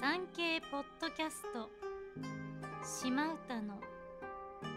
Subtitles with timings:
[0.00, 1.68] 産経ポッドキャスト。
[2.82, 3.78] 島唄の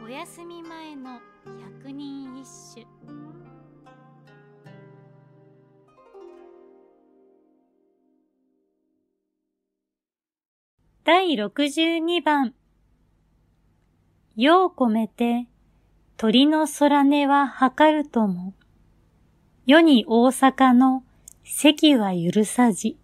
[0.04, 1.22] お休み前の
[1.80, 2.86] 百人一首。
[11.06, 12.54] 第62番。
[14.36, 15.48] 世を込めて
[16.18, 18.54] 鳥の空音は測るとも。
[19.66, 21.06] 世に大阪の
[21.46, 22.98] 席は許さじ。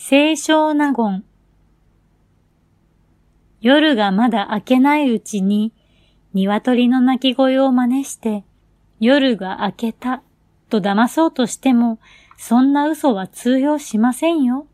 [0.00, 1.24] 清少納言
[3.60, 5.72] 夜がまだ明けないうちに
[6.34, 8.44] 鶏の鳴き声を真似して
[9.00, 10.22] 夜が明けた
[10.70, 11.98] と騙そうとしても
[12.38, 14.68] そんな嘘は通用しませんよ。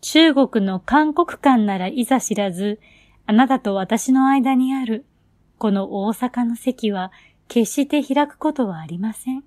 [0.00, 2.80] 中国の韓国館ならいざ知らず、
[3.26, 5.04] あなたと私の間にある、
[5.58, 7.12] この大阪の席は
[7.48, 9.44] 決して開くことはありません。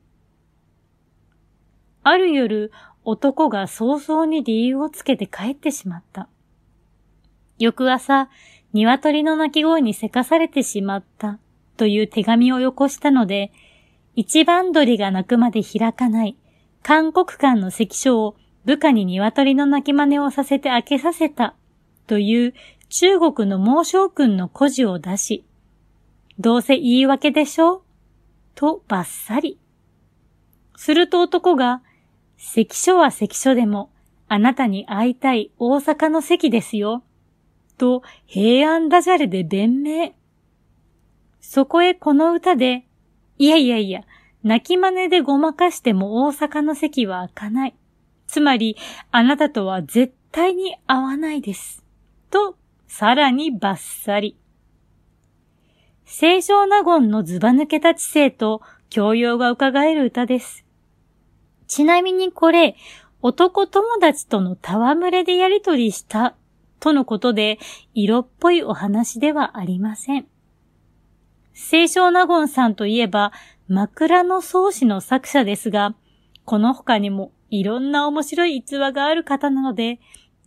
[2.03, 2.71] ある夜、
[3.05, 6.27] 男が早々に理由をつけて帰ってしまった。
[7.59, 8.29] 翌朝、
[8.73, 11.39] 鶏の鳴き声にせかされてしまった
[11.77, 13.51] という手紙をよこしたので、
[14.15, 16.37] 一番鳥が鳴くまで開かない
[16.81, 21.55] 韓国館の関所を部下に鶏の鳴き真似をさせて開けさせた
[22.07, 22.53] という
[22.89, 25.45] 中国の猛将軍の故事を出し、
[26.39, 27.75] どうせ言い訳でしょ？
[27.77, 27.81] う
[28.55, 29.59] とばっさり。
[30.75, 31.81] すると男が、
[32.37, 33.91] 関所は関所でも、
[34.27, 37.03] あなたに会いたい大阪の関ですよ。
[37.77, 40.13] と平安ダジャレで弁明。
[41.41, 42.85] そこへこの歌で、
[43.37, 44.01] いやいやいや、
[44.43, 47.75] 泣き真似でごまかしても大阪の席は開かない。
[48.27, 48.77] つまり、
[49.11, 51.83] あなたとは絶対に会わないです。
[52.29, 54.37] と、さらにバッサリ。
[56.05, 60.65] 清少納言のズバ抜けた知性と教養が伺える歌です。
[61.73, 62.75] ちなみにこれ、
[63.23, 66.35] 男友達との戯れでやりとりした
[66.79, 67.57] とのことで、
[67.95, 70.27] 色っぽいお話ではありません。
[71.55, 73.31] 清少納言さんといえば、
[73.67, 75.95] 枕草子の作者ですが、
[76.45, 79.99] この他にもいろんな面白い逸話がある方なので、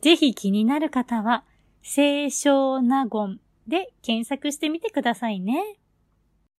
[0.02, 1.42] ぜひ気になる方は、
[1.82, 5.76] 清少納言で検索してみてくださいね。